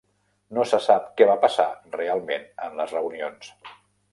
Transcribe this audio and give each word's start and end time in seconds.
No 0.57 0.63
se 0.69 0.77
sap 0.85 1.03
què 1.21 1.27
va 1.31 1.35
passar 1.43 1.67
realment 1.99 2.49
en 2.69 2.81
les 2.81 2.95
reunions. 2.99 3.53